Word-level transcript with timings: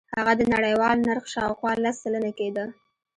هغه 0.17 0.33
د 0.39 0.41
نړیوال 0.53 0.97
نرخ 1.07 1.25
شاوخوا 1.33 1.71
لس 1.83 1.95
سلنه 2.03 2.31
کېده. 2.39 2.65